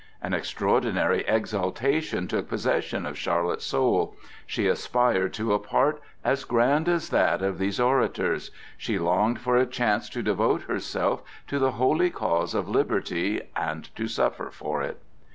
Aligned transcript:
An 0.19 0.33
extraordinary 0.33 1.23
exaltation 1.27 2.27
took 2.27 2.49
possession 2.49 3.05
of 3.05 3.19
Charlotte's 3.19 3.65
soul; 3.65 4.15
she 4.47 4.65
aspired 4.65 5.31
to 5.35 5.53
a 5.53 5.59
part 5.59 6.01
as 6.23 6.43
grand 6.43 6.89
as 6.89 7.09
that 7.11 7.43
of 7.43 7.59
these 7.59 7.79
orators; 7.79 8.49
she 8.79 8.97
longed 8.97 9.39
for 9.39 9.57
a 9.57 9.67
chance 9.67 10.09
to 10.09 10.23
devote 10.23 10.63
herself 10.63 11.21
to 11.45 11.59
the 11.59 11.73
holy 11.73 12.09
cause 12.09 12.55
of 12.55 12.67
liberty 12.67 13.41
and 13.55 13.95
to 13.95 14.07
suffer 14.07 14.49
for 14.49 14.81
it. 14.81 14.99